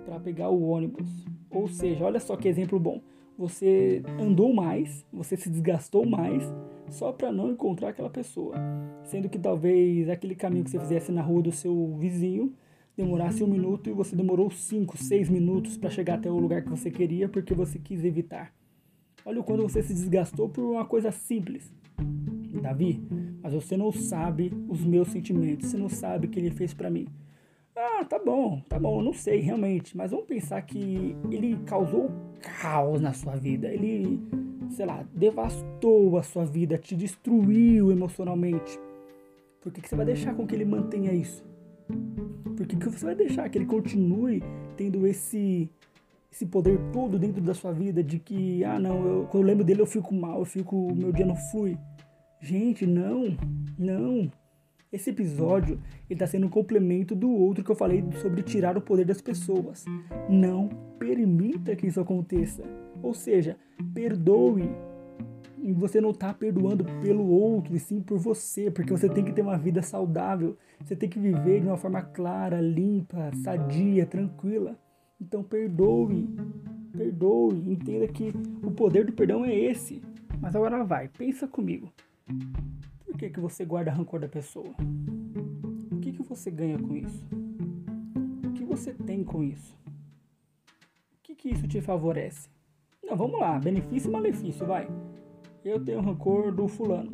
para 0.05 0.19
pegar 0.19 0.49
o 0.49 0.69
ônibus. 0.69 1.09
Ou 1.51 1.69
seja, 1.69 2.05
olha 2.05 2.19
só 2.19 2.37
que 2.37 2.49
exemplo 2.49 2.79
bom. 2.81 3.01
Você 3.39 4.03
andou 4.19 4.53
mais, 4.53 5.07
você 5.13 5.37
se 5.37 5.49
desgastou 5.49 6.05
mais 6.05 6.43
só 6.91 7.13
para 7.13 7.31
não 7.31 7.51
encontrar 7.51 7.91
aquela 7.91 8.11
pessoa, 8.11 8.57
sendo 9.05 9.29
que 9.29 9.39
talvez 9.39 10.09
aquele 10.09 10.35
caminho 10.35 10.65
que 10.65 10.71
você 10.71 10.81
fizesse 10.81 11.13
na 11.13 11.23
rua 11.23 11.43
do 11.43 11.53
seu 11.53 11.95
vizinho 11.99 12.53
demorasse 12.99 13.45
um 13.45 13.47
minuto 13.47 13.89
e 13.89 13.93
você 13.93 14.17
demorou 14.17 14.51
cinco, 14.51 14.99
seis 14.99 15.29
minutos 15.29 15.77
para 15.77 15.89
chegar 15.89 16.15
até 16.15 16.29
o 16.31 16.39
lugar 16.39 16.63
que 16.63 16.69
você 16.69 16.91
queria 16.91 17.29
porque 17.29 17.55
você 17.55 17.79
quis 17.79 18.05
evitar. 18.05 18.53
Olha 19.25 19.41
o 19.41 19.45
quanto 19.45 19.63
você 19.63 19.83
se 19.83 19.95
desgastou 19.95 20.49
por 20.49 20.65
uma 20.65 20.85
coisa 20.85 21.13
simples. 21.13 21.73
Davi, 22.61 23.01
mas 23.41 23.53
você 23.53 23.77
não 23.77 23.93
sabe 23.93 24.53
os 24.69 24.85
meus 24.85 25.09
sentimentos, 25.09 25.69
você 25.69 25.77
não 25.77 25.89
sabe 25.89 26.27
o 26.27 26.31
que 26.31 26.41
ele 26.41 26.51
fez 26.51 26.75
para 26.75 26.91
mim. 26.91 27.07
Ah, 27.77 28.05
tá 28.05 28.19
bom, 28.19 28.61
tá 28.69 28.79
bom, 28.81 29.01
não 29.01 29.13
sei 29.13 29.39
realmente, 29.39 29.97
mas 29.97 30.11
vamos 30.11 30.27
pensar 30.27 30.61
que 30.63 31.17
ele 31.31 31.57
causou 31.65 32.11
caos 32.41 33.01
na 33.01 33.13
sua 33.13 33.37
vida. 33.37 33.69
Ele, 33.69 34.21
sei 34.71 34.87
lá, 34.87 35.07
devastou 35.15 36.19
a 36.19 36.23
sua 36.25 36.45
vida, 36.45 36.77
te 36.77 36.97
destruiu 36.97 37.93
emocionalmente. 37.93 38.77
Por 39.61 39.71
que, 39.71 39.81
que 39.81 39.89
você 39.89 39.95
vai 39.95 40.07
deixar 40.07 40.35
com 40.35 40.45
que 40.45 40.55
ele 40.57 40.65
mantenha 40.65 41.13
isso? 41.13 41.47
Por 42.57 42.67
que, 42.67 42.77
você 42.77 43.07
vai 43.07 43.15
deixar 43.15 43.49
que 43.49 43.59
ele 43.59 43.67
continue 43.67 44.43
tendo 44.77 45.07
esse 45.07 45.71
esse 46.31 46.45
poder 46.45 46.79
todo 46.93 47.19
dentro 47.19 47.41
da 47.41 47.55
sua 47.55 47.73
vida 47.73 48.05
de 48.05 48.19
que, 48.19 48.63
ah, 48.63 48.79
não, 48.79 49.07
eu, 49.07 49.27
quando 49.31 49.45
eu 49.45 49.47
lembro 49.47 49.65
dele 49.65 49.81
eu 49.81 49.87
fico 49.87 50.15
mal, 50.15 50.41
eu 50.41 50.45
fico, 50.45 50.95
meu 50.95 51.11
dia 51.11 51.25
não 51.25 51.35
flui. 51.35 51.77
Gente, 52.41 52.87
não, 52.87 53.37
não. 53.79 54.31
Esse 54.93 55.11
episódio 55.11 55.81
está 56.09 56.27
sendo 56.27 56.47
um 56.47 56.51
complemento 56.51 57.15
do 57.15 57.31
outro 57.31 57.65
que 57.65 57.71
eu 57.71 57.75
falei 57.75 58.05
sobre 58.23 58.43
tirar 58.43 58.77
o 58.77 58.81
poder 58.81 59.05
das 59.05 59.21
pessoas. 59.21 59.85
Não 60.29 60.69
permita 60.99 61.75
que 61.75 61.87
isso 61.87 62.01
aconteça. 62.01 62.63
Ou 63.03 63.13
seja, 63.13 63.57
perdoe. 63.93 64.71
E 65.61 65.73
você 65.73 66.01
não 66.01 66.11
está 66.11 66.33
perdoando 66.33 66.85
pelo 67.03 67.27
outro, 67.29 67.75
e 67.75 67.81
sim 67.81 68.01
por 68.01 68.19
você, 68.19 68.71
porque 68.71 68.93
você 68.93 69.09
tem 69.09 69.25
que 69.25 69.33
ter 69.33 69.43
uma 69.43 69.59
vida 69.59 69.83
saudável. 69.83 70.57
Você 70.85 70.95
tem 70.95 71.09
que 71.09 71.19
viver 71.19 71.61
de 71.61 71.67
uma 71.67 71.77
forma 71.77 72.01
clara, 72.01 72.61
limpa, 72.61 73.31
sadia, 73.43 74.07
tranquila. 74.07 74.79
Então 75.21 75.43
perdoe, 75.43 76.29
perdoe, 76.93 77.73
entenda 77.73 78.07
que 78.07 78.33
o 78.63 78.71
poder 78.71 79.05
do 79.05 79.13
perdão 79.13 79.45
é 79.45 79.55
esse. 79.55 80.01
Mas 80.41 80.55
agora 80.55 80.85
vai, 80.85 81.09
pensa 81.09 81.49
comigo. 81.49 81.93
Por 83.05 83.17
que, 83.17 83.31
que 83.31 83.41
você 83.41 83.65
guarda 83.65 83.91
rancor 83.91 84.21
da 84.21 84.29
pessoa? 84.29 84.73
O 85.91 85.99
que, 85.99 86.13
que 86.13 86.23
você 86.23 86.51
ganha 86.51 86.79
com 86.79 86.97
isso? 86.97 87.27
O 88.47 88.53
que 88.53 88.65
você 88.65 88.95
tem 88.95 89.25
com 89.25 89.43
isso? 89.43 89.77
O 89.87 91.23
que, 91.25 91.35
que 91.35 91.49
isso 91.49 91.67
te 91.67 91.81
favorece? 91.81 92.49
Não, 93.03 93.17
vamos 93.17 93.41
lá, 93.41 93.59
benefício 93.59 94.09
e 94.09 94.13
malefício, 94.13 94.65
vai. 94.65 94.87
Eu 95.69 95.85
tenho 95.85 96.01
rancor 96.01 96.51
do 96.51 96.67
fulano. 96.67 97.11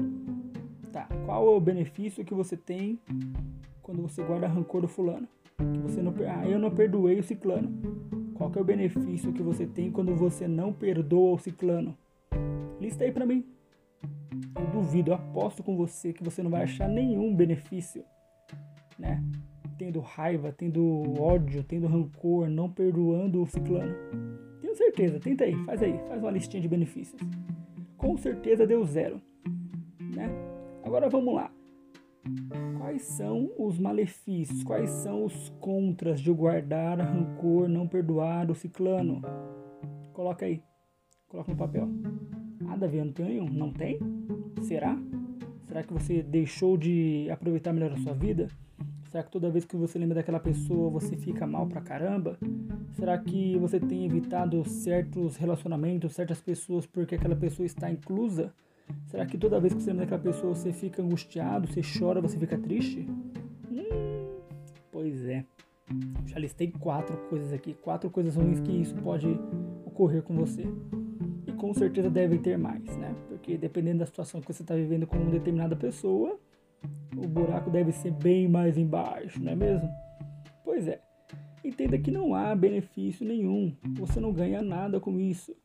Tá, 0.92 1.08
qual 1.26 1.44
é 1.44 1.56
o 1.56 1.60
benefício 1.60 2.24
que 2.24 2.32
você 2.32 2.56
tem 2.56 3.00
quando 3.82 4.00
você 4.00 4.22
guarda 4.22 4.46
rancor 4.46 4.80
do 4.80 4.86
fulano? 4.86 5.26
que 5.56 5.80
você 5.80 6.00
não 6.00 6.14
ah, 6.28 6.48
eu 6.48 6.58
não 6.58 6.70
perdoei 6.70 7.18
o 7.18 7.22
ciclano. 7.22 7.68
Qual 8.34 8.52
é 8.54 8.60
o 8.60 8.64
benefício 8.64 9.32
que 9.32 9.42
você 9.42 9.66
tem 9.66 9.90
quando 9.90 10.14
você 10.14 10.46
não 10.46 10.72
perdoa 10.72 11.34
o 11.34 11.38
ciclano? 11.38 11.98
Lista 12.80 13.02
aí 13.02 13.10
para 13.10 13.26
mim. 13.26 13.44
Eu 14.56 14.66
duvido, 14.70 15.10
eu 15.10 15.14
aposto 15.14 15.60
com 15.64 15.76
você 15.76 16.12
que 16.12 16.22
você 16.22 16.40
não 16.40 16.50
vai 16.50 16.62
achar 16.62 16.88
nenhum 16.88 17.34
benefício, 17.34 18.04
né? 18.96 19.20
Tendo 19.76 19.98
raiva, 19.98 20.52
tendo 20.52 21.20
ódio, 21.20 21.64
tendo 21.64 21.88
rancor, 21.88 22.48
não 22.48 22.70
perdoando 22.70 23.42
o 23.42 23.46
ciclano. 23.46 23.94
Tenho 24.60 24.76
certeza, 24.76 25.18
tenta 25.18 25.42
aí, 25.42 25.56
faz 25.64 25.82
aí, 25.82 25.98
faz 26.08 26.22
uma 26.22 26.30
listinha 26.30 26.60
de 26.60 26.68
benefícios. 26.68 27.20
Com 28.04 28.18
certeza 28.18 28.66
deu 28.66 28.84
zero, 28.84 29.18
né? 30.14 30.28
Agora 30.84 31.08
vamos 31.08 31.34
lá. 31.34 31.50
Quais 32.76 33.00
são 33.00 33.50
os 33.58 33.78
malefícios? 33.78 34.62
Quais 34.62 34.90
são 34.90 35.24
os 35.24 35.48
contras 35.58 36.20
de 36.20 36.30
guardar 36.30 37.00
rancor, 37.00 37.66
não 37.66 37.88
perdoar 37.88 38.50
o 38.50 38.54
ciclano? 38.54 39.22
Coloca 40.12 40.44
aí. 40.44 40.62
Coloca 41.28 41.50
no 41.50 41.56
papel. 41.56 41.88
Ah, 42.68 42.76
Davi, 42.76 42.98
eu 42.98 43.06
não 43.06 43.12
tenho? 43.14 43.44
Não 43.46 43.72
tem? 43.72 43.98
Será? 44.60 44.98
Será 45.66 45.82
que 45.82 45.94
você 45.94 46.22
deixou 46.22 46.76
de 46.76 47.26
aproveitar 47.30 47.72
melhor 47.72 47.92
a 47.92 47.96
sua 47.96 48.12
vida? 48.12 48.48
Será 49.14 49.22
que 49.22 49.30
toda 49.30 49.48
vez 49.48 49.64
que 49.64 49.76
você 49.76 49.96
lembra 49.96 50.16
daquela 50.16 50.40
pessoa 50.40 50.90
você 50.90 51.16
fica 51.16 51.46
mal 51.46 51.68
pra 51.68 51.80
caramba? 51.80 52.36
Será 52.96 53.16
que 53.16 53.56
você 53.58 53.78
tem 53.78 54.04
evitado 54.04 54.68
certos 54.68 55.36
relacionamentos, 55.36 56.14
certas 56.14 56.40
pessoas 56.40 56.84
porque 56.84 57.14
aquela 57.14 57.36
pessoa 57.36 57.64
está 57.64 57.88
inclusa? 57.88 58.52
Será 59.06 59.24
que 59.24 59.38
toda 59.38 59.60
vez 59.60 59.72
que 59.72 59.80
você 59.80 59.92
lembra 59.92 60.06
daquela 60.06 60.20
pessoa 60.20 60.52
você 60.52 60.72
fica 60.72 61.00
angustiado, 61.00 61.68
você 61.68 61.80
chora, 61.96 62.20
você 62.20 62.36
fica 62.36 62.58
triste? 62.58 63.08
Hum, 63.70 64.40
pois 64.90 65.24
é. 65.26 65.44
Já 66.26 66.40
listei 66.40 66.72
quatro 66.72 67.16
coisas 67.28 67.52
aqui, 67.52 67.72
quatro 67.72 68.10
coisas 68.10 68.34
ruins 68.34 68.58
que 68.58 68.72
isso 68.72 68.96
pode 68.96 69.28
ocorrer 69.84 70.24
com 70.24 70.34
você. 70.34 70.64
E 71.46 71.52
com 71.52 71.72
certeza 71.72 72.10
deve 72.10 72.38
ter 72.38 72.58
mais, 72.58 72.84
né? 72.96 73.14
Porque 73.28 73.56
dependendo 73.56 74.00
da 74.00 74.06
situação 74.06 74.40
que 74.40 74.52
você 74.52 74.62
está 74.62 74.74
vivendo 74.74 75.06
com 75.06 75.16
uma 75.16 75.30
determinada 75.30 75.76
pessoa, 75.76 76.36
o 77.16 77.28
buraco 77.28 77.70
deve 77.70 77.92
ser 77.92 78.12
bem 78.12 78.48
mais 78.48 78.76
embaixo, 78.76 79.42
não 79.42 79.52
é 79.52 79.56
mesmo? 79.56 79.88
Pois 80.64 80.88
é. 80.88 81.00
Entenda 81.64 81.98
que 81.98 82.10
não 82.10 82.34
há 82.34 82.54
benefício 82.54 83.26
nenhum. 83.26 83.74
Você 83.98 84.20
não 84.20 84.32
ganha 84.32 84.60
nada 84.60 85.00
com 85.00 85.18
isso. 85.18 85.56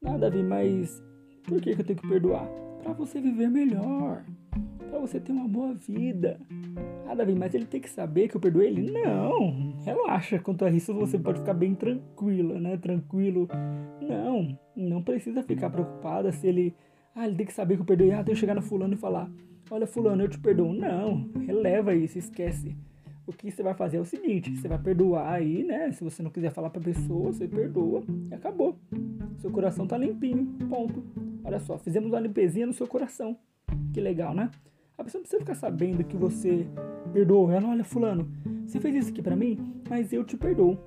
Nada 0.00 0.26
a 0.26 0.30
ver, 0.30 0.44
mas 0.44 1.02
por 1.44 1.60
que, 1.60 1.74
que 1.74 1.80
eu 1.80 1.84
tenho 1.84 1.98
que 1.98 2.08
perdoar? 2.08 2.46
Para 2.82 2.92
você 2.92 3.20
viver 3.20 3.48
melhor. 3.48 4.24
Para 4.90 4.98
você 4.98 5.18
ter 5.18 5.32
uma 5.32 5.48
boa 5.48 5.74
vida. 5.74 6.38
Ah, 7.06 7.14
Davi, 7.14 7.34
mas 7.34 7.54
ele 7.54 7.66
tem 7.66 7.80
que 7.80 7.90
saber 7.90 8.28
que 8.28 8.36
eu 8.36 8.40
perdoei 8.40 8.68
ele? 8.68 8.90
Não, 8.90 9.74
relaxa. 9.84 10.38
Quanto 10.38 10.64
a 10.64 10.70
isso, 10.70 10.94
você 10.94 11.18
pode 11.18 11.40
ficar 11.40 11.54
bem 11.54 11.74
tranquila, 11.74 12.60
né? 12.60 12.76
Tranquilo. 12.76 13.48
Não, 14.00 14.58
não 14.76 15.02
precisa 15.02 15.42
ficar 15.42 15.70
preocupada 15.70 16.30
se 16.32 16.46
ele. 16.46 16.74
Ah, 17.14 17.26
ele 17.26 17.36
tem 17.36 17.46
que 17.46 17.52
saber 17.52 17.76
que 17.76 17.82
eu 17.82 17.86
perdoei. 17.86 18.12
Ah, 18.12 18.24
tem 18.24 18.34
que 18.34 18.40
chegar 18.40 18.54
no 18.54 18.62
fulano 18.62 18.94
e 18.94 18.96
falar: 18.96 19.30
Olha, 19.70 19.86
fulano, 19.86 20.22
eu 20.22 20.28
te 20.28 20.38
perdoo. 20.38 20.72
Não, 20.72 21.30
releva 21.46 21.94
isso, 21.94 22.18
esquece. 22.18 22.76
O 23.26 23.32
que 23.32 23.50
você 23.50 23.62
vai 23.62 23.72
fazer 23.74 23.98
é 23.98 24.00
o 24.00 24.04
seguinte: 24.04 24.54
você 24.54 24.68
vai 24.68 24.78
perdoar 24.78 25.32
aí, 25.32 25.62
né? 25.62 25.90
Se 25.92 26.02
você 26.02 26.22
não 26.22 26.30
quiser 26.30 26.50
falar 26.50 26.70
pra 26.70 26.80
pessoa, 26.80 27.32
você 27.32 27.46
perdoa 27.46 28.02
e 28.30 28.34
acabou. 28.34 28.76
Seu 29.38 29.50
coração 29.50 29.86
tá 29.86 29.96
limpinho, 29.96 30.46
ponto. 30.68 31.02
Olha 31.44 31.58
só, 31.58 31.78
fizemos 31.78 32.10
uma 32.10 32.20
limpezinha 32.20 32.66
no 32.66 32.72
seu 32.72 32.86
coração. 32.86 33.36
Que 33.92 34.00
legal, 34.00 34.34
né? 34.34 34.50
A 34.96 35.04
pessoa 35.04 35.20
não 35.20 35.22
precisa 35.22 35.40
ficar 35.40 35.54
sabendo 35.54 36.04
que 36.04 36.16
você 36.16 36.66
perdoou 37.12 37.50
ela. 37.50 37.68
Olha, 37.68 37.84
fulano, 37.84 38.28
você 38.66 38.80
fez 38.80 38.94
isso 38.94 39.10
aqui 39.10 39.22
para 39.22 39.36
mim, 39.36 39.58
mas 39.88 40.12
eu 40.12 40.24
te 40.24 40.36
perdoo. 40.36 40.78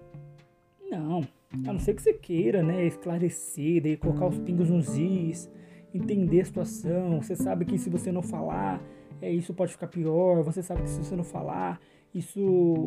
Não, 0.89 1.21
a 1.65 1.73
não 1.73 1.79
ser 1.79 1.93
que 1.93 2.01
você 2.01 2.13
queira, 2.13 2.63
né, 2.63 2.85
esclarecer, 2.85 3.81
daí 3.81 3.97
colocar 3.97 4.27
os 4.27 4.39
pingos 4.39 4.69
nos 4.69 4.97
is, 4.97 5.49
entender 5.93 6.41
a 6.41 6.45
situação. 6.45 7.21
Você 7.21 7.35
sabe 7.35 7.65
que 7.65 7.77
se 7.77 7.89
você 7.89 8.11
não 8.11 8.21
falar, 8.21 8.81
é, 9.21 9.31
isso 9.31 9.53
pode 9.53 9.71
ficar 9.71 9.87
pior. 9.87 10.43
Você 10.43 10.61
sabe 10.63 10.83
que 10.83 10.89
se 10.89 11.03
você 11.03 11.15
não 11.15 11.23
falar, 11.23 11.79
isso 12.13 12.85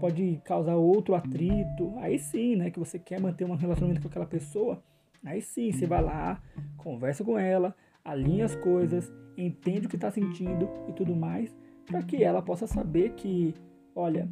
pode 0.00 0.40
causar 0.44 0.76
outro 0.76 1.14
atrito. 1.14 1.92
Aí 1.98 2.18
sim, 2.18 2.56
né, 2.56 2.70
que 2.70 2.78
você 2.78 2.98
quer 2.98 3.20
manter 3.20 3.44
um 3.44 3.54
relacionamento 3.54 4.02
com 4.02 4.08
aquela 4.08 4.26
pessoa 4.26 4.82
Aí 5.24 5.40
sim, 5.40 5.70
você 5.70 5.86
vai 5.86 6.02
lá, 6.02 6.42
conversa 6.76 7.24
com 7.24 7.38
ela, 7.38 7.76
alinha 8.04 8.44
as 8.44 8.56
coisas, 8.56 9.12
entende 9.36 9.86
o 9.86 9.88
que 9.88 9.94
está 9.96 10.10
sentindo 10.10 10.68
e 10.88 10.92
tudo 10.92 11.14
mais, 11.14 11.54
para 11.86 12.02
que 12.02 12.24
ela 12.24 12.42
possa 12.42 12.66
saber 12.66 13.10
que, 13.10 13.54
olha, 13.94 14.28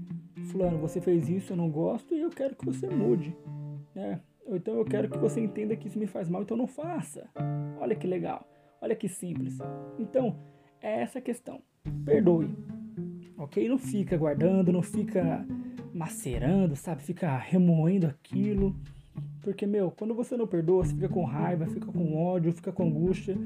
fulano, 0.51 0.79
você 0.79 1.01
fez 1.01 1.29
isso, 1.29 1.53
eu 1.53 1.57
não 1.57 1.71
gosto 1.71 2.13
e 2.15 2.21
eu 2.21 2.31
quero 2.31 2.57
que 2.57 2.67
você 2.67 2.89
mude, 2.89 3.37
né? 3.95 4.21
Ou 4.47 4.57
então 4.57 4.75
eu 4.75 4.85
quero 4.85 5.09
que 5.09 5.19
você 5.19 5.41
entenda 5.41 5.77
que 5.77 5.89
isso 5.89 5.99
me 5.99 6.07
faz 6.07 6.29
mal, 6.29 6.43
então 6.43 6.57
não 6.57 6.67
faça. 6.67 7.29
Olha 7.79 7.95
que 7.95 8.07
legal, 8.07 8.49
olha 8.81 8.97
que 8.97 9.09
simples. 9.09 9.59
Então, 9.99 10.37
é 10.81 11.03
essa 11.03 11.19
a 11.19 11.23
questão. 11.23 11.63
Perdoe, 12.05 12.55
ok? 13.39 13.69
Não 13.69 13.79
fica 13.79 14.17
guardando, 14.17 14.73
não 14.73 14.83
fica 14.83 15.47
macerando, 15.93 16.77
sabe? 16.77 17.03
Fica 17.03 17.37
remoendo 17.37 18.07
aquilo 18.07 18.77
Porque, 19.43 19.67
meu, 19.67 19.91
quando 19.91 20.15
você 20.15 20.37
não 20.37 20.47
perdoa, 20.47 20.85
você 20.85 20.95
fica 20.95 21.09
com 21.09 21.25
raiva, 21.25 21.67
fica 21.67 21.87
com 21.87 22.17
ódio, 22.17 22.53
fica 22.53 22.71
com 22.71 22.85
angústia. 22.85 23.37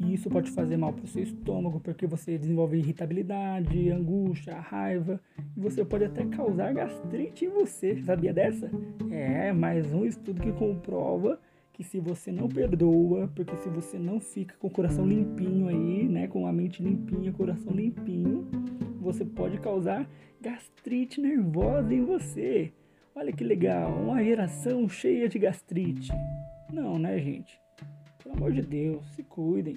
E 0.00 0.14
isso 0.14 0.30
pode 0.30 0.50
fazer 0.50 0.76
mal 0.76 0.92
pro 0.92 1.06
seu 1.06 1.22
estômago, 1.22 1.78
porque 1.80 2.06
você 2.06 2.38
desenvolve 2.38 2.78
irritabilidade, 2.78 3.90
angústia, 3.90 4.58
raiva. 4.58 5.20
E 5.56 5.60
você 5.60 5.84
pode 5.84 6.04
até 6.04 6.24
causar 6.24 6.72
gastrite 6.72 7.44
em 7.44 7.50
você. 7.50 8.02
Sabia 8.02 8.32
dessa? 8.32 8.70
É, 9.10 9.52
mais 9.52 9.92
um 9.92 10.06
estudo 10.06 10.40
que 10.40 10.52
comprova 10.52 11.38
que 11.72 11.82
se 11.82 11.98
você 11.98 12.30
não 12.30 12.48
perdoa, 12.48 13.30
porque 13.34 13.56
se 13.56 13.68
você 13.68 13.98
não 13.98 14.20
fica 14.20 14.54
com 14.58 14.68
o 14.68 14.70
coração 14.70 15.06
limpinho 15.06 15.68
aí, 15.68 16.06
né, 16.06 16.28
com 16.28 16.46
a 16.46 16.52
mente 16.52 16.82
limpinha, 16.82 17.32
coração 17.32 17.72
limpinho, 17.72 18.46
você 19.00 19.24
pode 19.24 19.58
causar 19.58 20.08
gastrite 20.40 21.20
nervosa 21.20 21.94
em 21.94 22.04
você. 22.04 22.72
Olha 23.14 23.30
que 23.30 23.44
legal, 23.44 23.92
uma 23.92 24.24
geração 24.24 24.88
cheia 24.88 25.28
de 25.28 25.38
gastrite. 25.38 26.10
Não, 26.72 26.98
né, 26.98 27.18
gente? 27.18 27.60
Pelo 28.22 28.36
amor 28.36 28.52
de 28.52 28.62
Deus, 28.62 29.06
se 29.14 29.22
cuidem. 29.22 29.76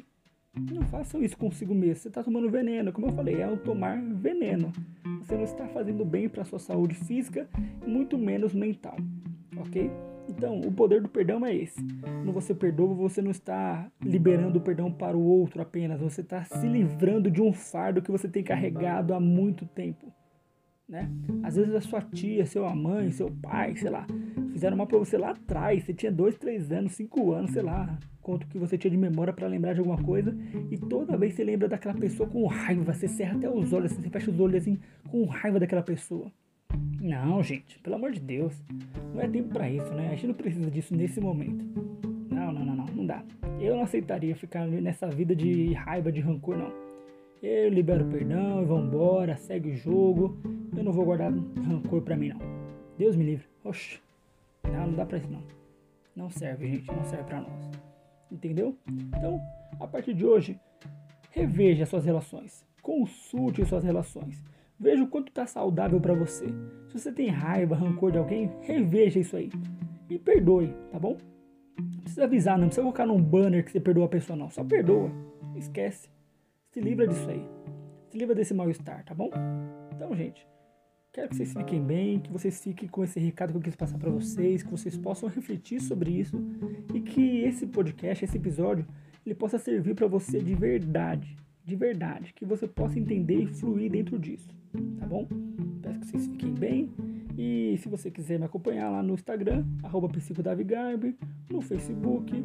Não 0.72 0.84
façam 0.84 1.22
isso 1.22 1.38
consigo 1.38 1.76
mesmo. 1.76 1.98
Você 1.98 2.08
está 2.08 2.24
tomando 2.24 2.50
veneno, 2.50 2.94
como 2.94 3.08
eu 3.08 3.12
falei, 3.12 3.42
é 3.42 3.48
o 3.48 3.58
tomar 3.58 4.02
veneno. 4.02 4.72
Você 5.20 5.36
não 5.36 5.44
está 5.44 5.68
fazendo 5.68 6.06
bem 6.06 6.30
para 6.30 6.44
a 6.44 6.46
sua 6.46 6.60
saúde 6.60 6.96
física 6.96 7.50
muito 7.86 8.18
menos 8.18 8.54
mental, 8.54 8.96
ok? 9.58 9.92
Então, 10.30 10.62
o 10.62 10.72
poder 10.72 11.02
do 11.02 11.10
perdão 11.10 11.46
é 11.46 11.54
esse. 11.54 11.84
Quando 12.02 12.32
você 12.32 12.56
perdoa, 12.56 12.94
você 12.94 13.22
não 13.22 13.32
está 13.32 13.92
liberando 14.02 14.60
o 14.60 14.62
perdão 14.62 14.90
para 14.90 15.18
o 15.18 15.22
outro 15.22 15.62
apenas, 15.62 16.00
você 16.00 16.22
está 16.22 16.42
se 16.46 16.68
livrando 16.68 17.30
de 17.30 17.42
um 17.42 17.52
fardo 17.52 18.02
que 18.02 18.12
você 18.12 18.30
tem 18.30 18.44
carregado 18.44 19.14
há 19.14 19.20
muito 19.20 19.66
tempo. 19.66 20.15
Né? 20.88 21.10
Às 21.44 21.56
vezes 21.56 21.74
a 21.74 21.82
sua 21.82 22.02
tia, 22.02 22.46
sua 22.46 22.76
mãe, 22.76 23.12
seu 23.12 23.32
pai, 23.42 23.76
sei 23.76 23.90
lá, 23.90 24.06
fizeram 24.52 24.78
mal 24.78 24.86
para 24.86 25.00
você 25.00 25.18
lá 25.18 25.32
atrás. 25.32 25.84
Você 25.84 25.94
tinha 25.94 26.12
dois, 26.12 26.38
três 26.38 26.72
anos, 26.72 26.94
cinco 26.94 27.32
anos, 27.32 27.52
sei 27.52 27.64
lá, 27.64 27.98
quanto 28.22 28.48
que 28.48 28.58
você 28.58 28.78
tinha 28.78 28.92
de 28.92 28.98
memória 28.98 29.34
para 29.34 29.48
lembrar 29.48 29.74
de 29.74 29.80
alguma 29.80 30.02
coisa. 30.02 30.36
E 30.70 30.78
toda 30.78 31.18
vez 31.18 31.34
você 31.34 31.44
lembra 31.44 31.68
daquela 31.68 31.96
pessoa 31.96 32.30
com 32.30 32.46
raiva, 32.46 32.94
você 32.94 33.08
cerra 33.08 33.36
até 33.36 33.50
os 33.50 33.74
olhos, 33.74 33.94
você 33.94 34.10
fecha 34.10 34.30
os 34.30 34.40
olhos 34.40 34.62
assim, 34.62 34.80
com 35.10 35.26
raiva 35.26 35.60
daquela 35.60 35.84
pessoa. 35.84 36.32
Não, 37.02 37.42
gente, 37.42 37.80
pelo 37.80 37.96
amor 37.96 38.12
de 38.12 38.20
Deus. 38.20 38.54
Não 39.14 39.22
é 39.22 39.28
tempo 39.28 39.50
para 39.50 39.70
isso, 39.70 39.92
né? 39.94 40.08
A 40.08 40.12
gente 40.12 40.28
não 40.28 40.34
precisa 40.34 40.70
disso 40.70 40.96
nesse 40.96 41.20
momento. 41.20 41.66
Não, 42.30 42.52
não, 42.52 42.66
não, 42.66 42.76
não, 42.76 42.86
não 42.86 43.06
dá. 43.06 43.24
Eu 43.60 43.76
não 43.76 43.84
aceitaria 43.84 44.36
ficar 44.36 44.68
nessa 44.68 45.08
vida 45.08 45.36
de 45.36 45.74
raiva, 45.74 46.12
de 46.12 46.20
rancor, 46.20 46.58
não. 46.58 46.72
Eu 47.42 47.70
libero 47.70 48.06
perdão 48.06 48.62
e 48.62 48.66
vambora, 48.66 49.38
segue 49.38 49.70
o 49.70 49.76
jogo. 49.76 50.38
Eu 50.76 50.84
não 50.84 50.92
vou 50.92 51.06
guardar 51.06 51.32
rancor 51.32 52.02
pra 52.02 52.16
mim, 52.16 52.30
não. 52.30 52.40
Deus 52.98 53.16
me 53.16 53.24
livre. 53.24 53.48
Oxe. 53.64 54.00
Não, 54.64 54.88
não 54.88 54.94
dá 54.94 55.06
pra 55.06 55.18
isso, 55.18 55.30
não. 55.32 55.44
Não 56.16 56.30
serve, 56.30 56.68
gente. 56.68 56.88
Não 56.88 57.04
serve 57.04 57.26
pra 57.26 57.42
nós. 57.42 57.72
Entendeu? 58.32 58.78
Então, 58.88 59.40
a 59.80 59.88
partir 59.88 60.14
de 60.14 60.26
hoje, 60.26 60.60
reveja 61.32 61.86
suas 61.86 62.06
relações. 62.06 62.66
Consulte 62.82 63.66
suas 63.66 63.84
relações. 63.84 64.44
Veja 64.80 65.04
o 65.04 65.08
quanto 65.08 65.30
está 65.30 65.46
saudável 65.46 66.00
para 66.00 66.14
você. 66.14 66.48
Se 66.88 67.00
você 67.00 67.12
tem 67.12 67.30
raiva, 67.30 67.76
rancor 67.76 68.12
de 68.12 68.18
alguém, 68.18 68.52
reveja 68.62 69.20
isso 69.20 69.36
aí. 69.36 69.50
E 70.10 70.20
perdoe, 70.20 70.74
tá 70.92 71.00
bom? 71.00 71.18
Não 71.78 72.02
precisa 72.02 72.24
avisar, 72.26 72.58
não 72.58 72.68
precisa 72.68 72.84
colocar 72.84 73.06
num 73.06 73.22
banner 73.22 73.64
que 73.64 73.72
você 73.72 73.80
perdoa 73.80 74.06
a 74.06 74.10
pessoa, 74.10 74.38
não. 74.38 74.50
Só 74.50 74.64
perdoa. 74.64 75.12
Esquece. 75.56 76.10
Se 76.72 76.80
livra 76.80 77.08
disso 77.08 77.30
aí. 77.30 77.48
Se 78.10 78.18
livra 78.18 78.36
desse 78.36 78.54
mal-estar, 78.54 79.04
tá 79.06 79.14
bom? 79.14 79.30
Então, 79.94 80.16
gente, 80.16 80.46
quero 81.16 81.30
que 81.30 81.38
vocês 81.38 81.54
fiquem 81.54 81.82
bem, 81.82 82.20
que 82.20 82.30
vocês 82.30 82.62
fiquem 82.62 82.90
com 82.90 83.02
esse 83.02 83.18
recado 83.22 83.52
que 83.52 83.58
eu 83.58 83.62
quis 83.62 83.76
passar 83.76 83.98
para 83.98 84.10
vocês, 84.10 84.62
que 84.62 84.70
vocês 84.70 84.98
possam 84.98 85.30
refletir 85.30 85.80
sobre 85.80 86.12
isso 86.12 86.38
e 86.94 87.00
que 87.00 87.40
esse 87.40 87.66
podcast, 87.66 88.26
esse 88.26 88.36
episódio, 88.36 88.86
ele 89.26 89.34
possa 89.34 89.58
servir 89.58 89.96
para 89.96 90.08
você 90.08 90.42
de 90.42 90.54
verdade, 90.54 91.38
de 91.64 91.74
verdade, 91.74 92.34
que 92.34 92.44
você 92.44 92.68
possa 92.68 93.00
entender 93.00 93.44
e 93.44 93.48
fluir 93.48 93.90
dentro 93.90 94.20
disso, 94.20 94.50
tá 95.00 95.06
bom? 95.06 95.26
Peço 95.82 96.00
que 96.02 96.08
vocês 96.08 96.28
fiquem 96.28 96.54
bem 96.54 96.94
e 97.38 97.78
se 97.78 97.88
você 97.88 98.12
quiser 98.12 98.38
me 98.38 98.44
acompanhar 98.44 98.90
lá 98.90 99.02
no 99.02 99.14
Instagram, 99.14 99.66
arroba 99.84 100.10
psicodavigarbi, 100.10 101.16
no 101.50 101.62
Facebook, 101.62 102.44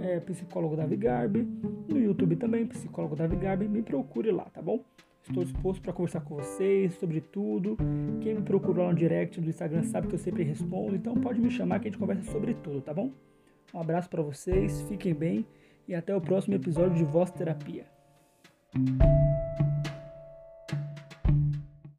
é, 0.00 0.20
psicólogo 0.20 0.76
Davi 0.76 0.96
Garbi, 0.96 1.42
no 1.88 1.98
YouTube 1.98 2.36
também, 2.36 2.66
psicólogo 2.66 3.16
Davi 3.16 3.34
Garbi, 3.34 3.66
me 3.66 3.82
procure 3.82 4.30
lá, 4.30 4.44
tá 4.44 4.62
bom? 4.62 4.84
Estou 5.22 5.44
disposto 5.44 5.80
para 5.80 5.92
conversar 5.92 6.20
com 6.20 6.34
vocês 6.34 6.94
sobre 6.94 7.20
tudo. 7.20 7.76
Quem 8.20 8.34
me 8.34 8.42
procurou 8.42 8.84
lá 8.84 8.90
no 8.90 8.98
direct 8.98 9.40
do 9.40 9.48
Instagram 9.48 9.82
sabe 9.84 10.08
que 10.08 10.14
eu 10.14 10.18
sempre 10.18 10.42
respondo, 10.42 10.96
então 10.96 11.14
pode 11.14 11.40
me 11.40 11.50
chamar 11.50 11.78
que 11.78 11.88
a 11.88 11.90
gente 11.90 11.98
conversa 11.98 12.30
sobre 12.30 12.54
tudo, 12.54 12.80
tá 12.80 12.92
bom? 12.92 13.10
Um 13.72 13.80
abraço 13.80 14.10
para 14.10 14.20
vocês, 14.20 14.82
fiquem 14.82 15.14
bem 15.14 15.46
e 15.86 15.94
até 15.94 16.14
o 16.14 16.20
próximo 16.20 16.54
episódio 16.54 16.96
de 16.96 17.04
Voz 17.04 17.30
Terapia. 17.30 17.86